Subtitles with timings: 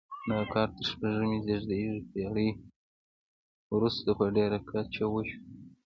[0.29, 2.49] دا کار تر شپږمې زېږدیزې پیړۍ
[3.75, 5.39] وروسته په ډیره کچه وشو.